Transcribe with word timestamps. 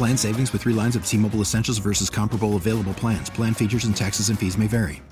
Plan 0.00 0.16
savings 0.16 0.50
with 0.54 0.62
three 0.62 0.72
lines 0.72 0.96
of 0.96 1.04
T 1.04 1.18
Mobile 1.18 1.42
Essentials 1.42 1.76
versus 1.76 2.08
comparable 2.08 2.56
available 2.56 2.94
plans. 2.94 3.28
Plan 3.28 3.52
features 3.52 3.84
and 3.84 3.94
taxes 3.94 4.30
and 4.30 4.38
fees 4.38 4.56
may 4.56 4.66
vary. 4.66 5.02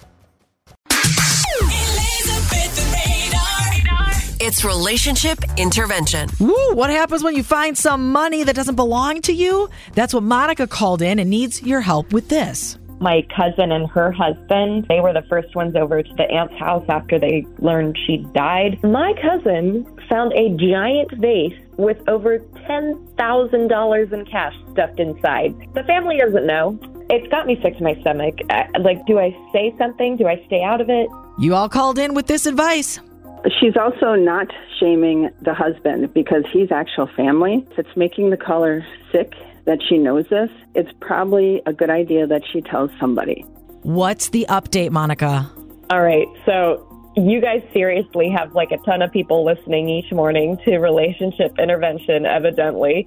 It's 4.40 4.64
relationship 4.64 5.40
intervention. 5.58 6.30
Woo, 6.40 6.72
what 6.72 6.88
happens 6.88 7.22
when 7.22 7.36
you 7.36 7.42
find 7.42 7.76
some 7.76 8.12
money 8.12 8.44
that 8.44 8.56
doesn't 8.56 8.76
belong 8.76 9.20
to 9.22 9.32
you? 9.34 9.68
That's 9.92 10.14
what 10.14 10.22
Monica 10.22 10.66
called 10.66 11.02
in 11.02 11.18
and 11.18 11.28
needs 11.28 11.62
your 11.62 11.82
help 11.82 12.14
with 12.14 12.30
this. 12.30 12.78
My 12.98 13.26
cousin 13.36 13.70
and 13.70 13.90
her 13.90 14.10
husband, 14.10 14.86
they 14.88 15.00
were 15.00 15.12
the 15.12 15.26
first 15.28 15.54
ones 15.54 15.76
over 15.76 16.02
to 16.02 16.14
the 16.14 16.30
aunt's 16.30 16.54
house 16.54 16.86
after 16.88 17.18
they 17.18 17.46
learned 17.58 17.98
she 18.06 18.26
died. 18.32 18.82
My 18.82 19.12
cousin 19.20 19.84
found 20.08 20.32
a 20.32 20.48
giant 20.56 21.12
vase 21.12 21.60
with 21.78 21.96
over 22.08 22.38
$10,000 22.38 24.12
in 24.12 24.24
cash 24.26 24.54
stuffed 24.72 25.00
inside. 25.00 25.54
The 25.74 25.84
family 25.84 26.18
doesn't 26.18 26.46
know. 26.46 26.78
It's 27.08 27.26
got 27.28 27.46
me 27.46 27.58
sick 27.62 27.78
to 27.78 27.82
my 27.82 27.94
stomach. 28.00 28.34
Uh, 28.50 28.64
Like, 28.80 29.06
do 29.06 29.18
I 29.18 29.34
say 29.52 29.74
something? 29.78 30.16
Do 30.16 30.26
I 30.26 30.42
stay 30.46 30.62
out 30.62 30.80
of 30.80 30.90
it? 30.90 31.08
You 31.38 31.54
all 31.54 31.68
called 31.68 31.98
in 31.98 32.14
with 32.14 32.26
this 32.26 32.44
advice. 32.46 33.00
She's 33.60 33.76
also 33.76 34.14
not 34.14 34.48
shaming 34.80 35.30
the 35.42 35.54
husband 35.54 36.12
because 36.12 36.44
he's 36.52 36.72
actual 36.72 37.06
family. 37.16 37.64
If 37.70 37.78
it's 37.78 37.96
making 37.96 38.30
the 38.30 38.36
caller 38.36 38.84
sick 39.12 39.32
that 39.64 39.78
she 39.88 39.98
knows 39.98 40.26
this, 40.28 40.50
it's 40.74 40.90
probably 41.00 41.62
a 41.64 41.72
good 41.72 41.90
idea 41.90 42.26
that 42.26 42.42
she 42.52 42.60
tells 42.60 42.90
somebody. 42.98 43.42
What's 43.82 44.30
the 44.30 44.44
update, 44.48 44.90
Monica? 44.90 45.48
All 45.90 46.02
right. 46.02 46.26
So, 46.44 46.84
you 47.18 47.40
guys 47.40 47.62
seriously 47.72 48.30
have 48.30 48.54
like 48.54 48.70
a 48.70 48.78
ton 48.78 49.02
of 49.02 49.12
people 49.12 49.44
listening 49.44 49.88
each 49.88 50.12
morning 50.12 50.58
to 50.64 50.78
relationship 50.78 51.58
intervention, 51.58 52.26
evidently, 52.26 53.06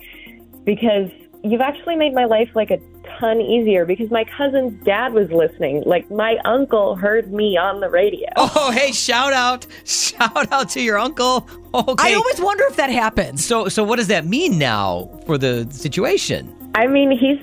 because 0.66 1.09
you've 1.44 1.62
actually 1.62 1.95
made 1.95 2.14
my 2.14 2.26
life 2.26 2.50
like 2.53 2.70
a 2.72 2.80
ton 3.20 3.42
easier 3.42 3.86
because 3.86 4.09
my 4.12 4.23
cousin's 4.26 4.84
dad 4.84 5.14
was 5.14 5.31
listening. 5.31 5.84
Like, 5.86 6.09
my 6.12 6.38
uncle 6.45 6.95
heard 6.95 7.34
me 7.34 7.58
on 7.58 7.80
the 7.80 7.90
radio. 7.90 8.28
Oh, 8.38 8.72
hey, 8.72 8.91
shout 8.91 9.34
out. 9.34 9.66
Shout 9.85 10.52
out 10.52 10.69
to 10.69 10.81
your 10.81 10.97
uncle. 10.97 11.47
Okay. 11.74 12.12
I 12.12 12.16
always 12.16 12.41
wonder 12.41 12.66
if 12.66 12.75
that 12.75 12.90
happens. 12.90 13.46
so 13.46 13.69
so 13.69 13.81
what 13.81 13.96
does 13.96 14.08
that 14.08 14.25
mean 14.25 14.58
now 14.58 15.09
for 15.25 15.38
the 15.38 15.66
situation? 15.72 16.53
I 16.75 16.85
mean, 16.88 17.12
he's 17.12 17.40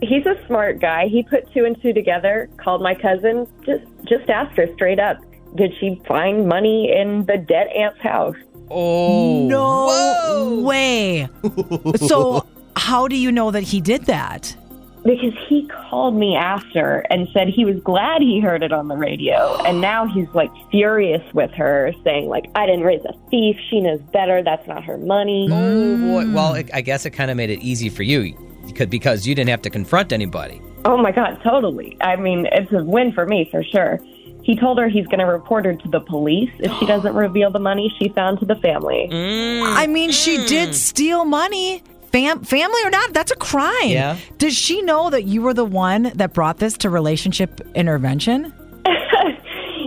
he's 0.00 0.24
a 0.26 0.36
smart 0.46 0.80
guy. 0.80 1.08
He 1.08 1.24
put 1.24 1.52
two 1.52 1.64
and 1.64 1.80
two 1.82 1.92
together, 1.92 2.48
called 2.56 2.82
my 2.82 2.94
cousin, 2.94 3.48
just 3.66 3.82
just 4.04 4.30
asked 4.30 4.56
her 4.58 4.72
straight 4.74 5.00
up, 5.00 5.18
did 5.56 5.72
she 5.78 6.00
find 6.06 6.48
money 6.48 6.92
in 6.92 7.24
the 7.26 7.38
dead 7.38 7.68
aunt's 7.68 8.00
house? 8.00 8.36
Oh. 8.70 9.46
No 9.46 9.86
Whoa. 9.86 10.60
way. 10.62 11.28
so, 12.08 12.46
how 12.76 13.08
do 13.08 13.16
you 13.16 13.30
know 13.30 13.50
that 13.50 13.62
he 13.62 13.80
did 13.80 14.06
that? 14.06 14.56
Because 15.04 15.34
he 15.48 15.68
called 15.68 16.16
me 16.16 16.34
after 16.34 17.04
and 17.10 17.28
said 17.34 17.48
he 17.48 17.66
was 17.66 17.78
glad 17.80 18.22
he 18.22 18.40
heard 18.40 18.62
it 18.62 18.72
on 18.72 18.88
the 18.88 18.96
radio. 18.96 19.60
And 19.64 19.80
now 19.80 20.06
he's 20.06 20.28
like 20.34 20.50
furious 20.70 21.22
with 21.34 21.50
her, 21.52 21.92
saying, 22.04 22.28
like, 22.28 22.50
I 22.54 22.66
didn't 22.66 22.84
raise 22.84 23.04
a 23.04 23.12
thief. 23.30 23.56
She 23.68 23.80
knows 23.80 24.00
better. 24.12 24.42
That's 24.42 24.66
not 24.66 24.82
her 24.84 24.98
money. 24.98 25.48
Oh 25.50 25.96
boy. 25.98 26.32
Well, 26.32 26.54
it, 26.54 26.70
I 26.72 26.80
guess 26.80 27.06
it 27.06 27.10
kind 27.10 27.30
of 27.30 27.36
made 27.36 27.50
it 27.50 27.60
easy 27.60 27.88
for 27.88 28.02
you 28.02 28.36
because 28.66 28.86
because 28.86 29.26
you 29.26 29.34
didn't 29.34 29.50
have 29.50 29.62
to 29.62 29.70
confront 29.70 30.12
anybody. 30.12 30.60
Oh 30.86 30.96
my 30.98 31.12
God, 31.12 31.40
totally. 31.42 31.96
I 32.00 32.16
mean, 32.16 32.46
it's 32.52 32.72
a 32.72 32.84
win 32.84 33.12
for 33.12 33.24
me 33.26 33.48
for 33.50 33.62
sure. 33.62 34.00
He 34.44 34.54
told 34.54 34.78
her 34.78 34.88
he's 34.88 35.06
going 35.06 35.20
to 35.20 35.26
report 35.26 35.64
her 35.64 35.74
to 35.74 35.88
the 35.88 36.00
police 36.00 36.50
if 36.58 36.70
she 36.78 36.86
doesn't 36.86 37.14
reveal 37.14 37.50
the 37.50 37.58
money 37.58 37.92
she 37.98 38.10
found 38.10 38.38
to 38.40 38.44
the 38.44 38.56
family. 38.56 39.08
Mm. 39.10 39.62
I 39.64 39.86
mean, 39.86 40.10
she 40.10 40.44
did 40.46 40.70
mm. 40.70 40.74
steal 40.74 41.24
money. 41.24 41.82
Fam- 42.12 42.44
family 42.44 42.80
or 42.84 42.90
not, 42.90 43.12
that's 43.12 43.32
a 43.32 43.36
crime. 43.36 43.88
Yeah. 43.88 44.18
Does 44.38 44.54
she 44.54 44.82
know 44.82 45.10
that 45.10 45.24
you 45.24 45.42
were 45.42 45.54
the 45.54 45.64
one 45.64 46.12
that 46.14 46.32
brought 46.32 46.58
this 46.58 46.76
to 46.78 46.90
relationship 46.90 47.60
intervention? 47.74 48.52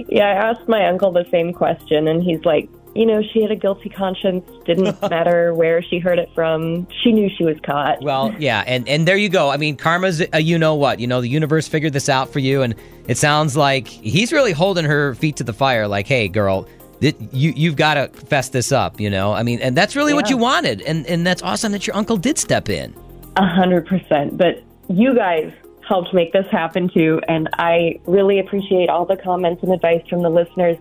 Yeah, 0.09 0.28
I 0.28 0.50
asked 0.50 0.68
my 0.68 0.88
uncle 0.88 1.12
the 1.12 1.25
same 1.29 1.53
question, 1.53 2.07
and 2.07 2.24
he's 2.24 2.44
like, 2.45 2.69
you 2.97 3.06
know, 3.06 3.22
she 3.22 3.41
had 3.41 3.52
a 3.52 3.56
guilty 3.56 3.90
conscience. 3.90 4.44
Didn't 4.66 5.00
matter 5.09 5.53
where 5.53 5.81
she 5.84 6.00
heard 6.00 6.18
it 6.18 6.30
from. 6.34 6.88
She 7.03 7.12
knew 7.12 7.30
she 7.30 7.44
was 7.44 7.58
caught. 7.62 8.02
Well, 8.02 8.35
yeah, 8.40 8.63
and 8.66 8.88
and 8.90 9.08
there 9.08 9.18
you 9.18 9.30
go. 9.30 9.50
I 9.50 9.58
mean, 9.58 9.78
karma's 9.78 10.24
a 10.34 10.41
you 10.41 10.58
know 10.58 10.74
what? 10.74 11.00
You 11.00 11.07
know, 11.07 11.22
the 11.22 11.30
universe 11.30 11.68
figured 11.68 11.94
this 11.94 12.09
out 12.09 12.34
for 12.34 12.40
you, 12.40 12.63
and 12.63 12.74
it 13.07 13.18
sounds 13.18 13.56
like 13.56 13.88
he's 13.88 14.34
really 14.34 14.52
holding 14.52 14.86
her 14.86 15.13
feet 15.16 15.36
to 15.38 15.44
the 15.44 15.53
fire. 15.53 15.88
Like, 15.88 16.07
hey, 16.07 16.28
girl, 16.28 16.68
th- 17.00 17.16
you 17.31 17.53
you've 17.56 17.75
got 17.75 17.94
to 17.94 18.07
fess 18.25 18.50
this 18.50 18.72
up. 18.72 19.00
You 19.00 19.12
know, 19.12 19.31
I 19.31 19.44
mean, 19.44 19.59
and 19.59 19.78
that's 19.78 19.96
really 19.96 20.16
what 20.16 20.30
you 20.30 20.38
wanted, 20.38 20.81
and 20.81 21.06
and 21.06 21.25
that's 21.25 21.44
awesome 21.44 21.72
that 21.74 21.86
your 21.86 21.96
uncle 21.96 22.18
did 22.18 22.40
step 22.40 22.68
in. 22.68 22.96
A 23.36 23.46
hundred 23.46 23.86
percent. 23.86 24.38
But 24.38 24.63
you 24.90 25.13
guys 25.13 25.53
helped 25.88 26.13
make 26.13 26.34
this 26.34 26.47
happen 26.47 26.90
too, 26.90 27.22
and 27.28 27.47
I 27.53 28.00
really 28.07 28.40
appreciate 28.40 28.90
all 28.90 29.06
the 29.06 29.18
comments 29.18 29.62
and 29.62 29.72
advice 29.72 30.06
from 30.09 30.24
the 30.24 30.30
listeners. 30.30 30.78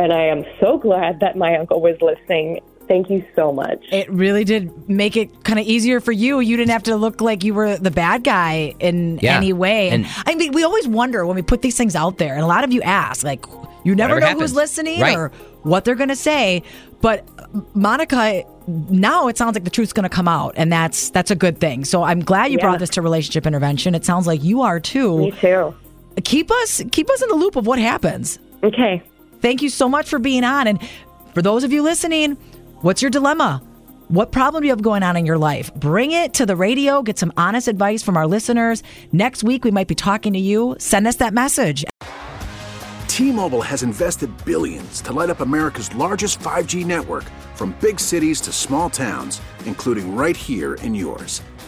And 0.00 0.14
I 0.14 0.22
am 0.24 0.44
so 0.58 0.78
glad 0.78 1.20
that 1.20 1.36
my 1.36 1.56
uncle 1.58 1.80
was 1.82 2.00
listening. 2.00 2.60
Thank 2.88 3.10
you 3.10 3.22
so 3.36 3.52
much. 3.52 3.84
It 3.92 4.10
really 4.10 4.44
did 4.44 4.88
make 4.88 5.14
it 5.14 5.44
kind 5.44 5.58
of 5.58 5.66
easier 5.66 6.00
for 6.00 6.10
you. 6.10 6.40
You 6.40 6.56
didn't 6.56 6.70
have 6.70 6.84
to 6.84 6.96
look 6.96 7.20
like 7.20 7.44
you 7.44 7.52
were 7.52 7.76
the 7.76 7.90
bad 7.90 8.24
guy 8.24 8.74
in 8.80 9.18
Yeah. 9.22 9.36
any 9.36 9.52
way. 9.52 9.90
And, 9.90 10.06
And- 10.06 10.12
I 10.26 10.34
mean, 10.36 10.52
we 10.52 10.64
always 10.64 10.88
wonder 10.88 11.26
when 11.26 11.36
we 11.36 11.42
put 11.42 11.60
these 11.60 11.76
things 11.76 11.94
out 11.94 12.16
there, 12.16 12.32
and 12.34 12.42
a 12.42 12.46
lot 12.46 12.64
of 12.64 12.72
you 12.72 12.80
ask, 12.82 13.22
like, 13.24 13.44
you 13.84 13.94
never 13.94 14.18
know 14.20 14.26
happens. 14.26 14.40
who's 14.42 14.54
listening 14.54 15.00
Right. 15.02 15.16
or 15.16 15.30
what 15.64 15.84
they're 15.84 15.94
going 15.94 16.08
to 16.08 16.16
say. 16.16 16.62
But 17.02 17.24
Monica, 17.74 18.42
now 18.66 19.28
it 19.28 19.36
sounds 19.38 19.54
like 19.54 19.64
the 19.64 19.70
truth's 19.70 19.92
going 19.92 20.04
to 20.08 20.08
come 20.14 20.28
out, 20.28 20.54
and 20.56 20.72
that's 20.72 21.10
that's 21.10 21.30
a 21.30 21.36
good 21.36 21.58
thing. 21.60 21.84
So 21.84 22.02
I'm 22.02 22.20
glad 22.20 22.50
you 22.50 22.58
Yeah. 22.58 22.64
brought 22.66 22.78
this 22.78 22.90
to 22.90 23.02
relationship 23.02 23.46
intervention. 23.46 23.94
It 23.94 24.04
sounds 24.04 24.26
like 24.26 24.42
you 24.42 24.62
are 24.62 24.80
too. 24.80 25.18
Me 25.18 25.30
too. 25.30 25.74
Keep 26.24 26.50
us 26.50 26.82
keep 26.90 27.08
us 27.10 27.22
in 27.22 27.28
the 27.28 27.36
loop 27.36 27.56
of 27.56 27.66
what 27.66 27.78
happens. 27.78 28.38
Okay. 28.64 29.02
Thank 29.40 29.62
you 29.62 29.68
so 29.68 29.88
much 29.88 30.08
for 30.08 30.18
being 30.18 30.44
on. 30.44 30.66
And 30.66 30.80
for 31.34 31.42
those 31.42 31.64
of 31.64 31.72
you 31.72 31.82
listening, 31.82 32.36
what's 32.82 33.02
your 33.02 33.10
dilemma? 33.10 33.62
What 34.08 34.32
problem 34.32 34.62
do 34.62 34.66
you 34.66 34.72
have 34.72 34.82
going 34.82 35.04
on 35.04 35.16
in 35.16 35.24
your 35.24 35.38
life? 35.38 35.72
Bring 35.74 36.10
it 36.10 36.34
to 36.34 36.44
the 36.44 36.56
radio, 36.56 37.00
get 37.02 37.16
some 37.16 37.32
honest 37.36 37.68
advice 37.68 38.02
from 38.02 38.16
our 38.16 38.26
listeners. 38.26 38.82
Next 39.12 39.44
week, 39.44 39.64
we 39.64 39.70
might 39.70 39.86
be 39.86 39.94
talking 39.94 40.32
to 40.32 40.38
you. 40.38 40.74
Send 40.78 41.06
us 41.06 41.16
that 41.16 41.32
message. 41.32 41.84
T-Mobile 43.06 43.62
has 43.62 43.82
invested 43.82 44.30
billions 44.44 45.00
to 45.02 45.12
light 45.12 45.30
up 45.30 45.40
America's 45.40 45.94
largest 45.94 46.40
5G 46.40 46.84
network 46.84 47.24
from 47.54 47.76
big 47.80 48.00
cities 48.00 48.40
to 48.40 48.52
small 48.52 48.90
towns, 48.90 49.40
including 49.64 50.16
right 50.16 50.36
here 50.36 50.74
in 50.74 50.94
yours. 50.94 51.42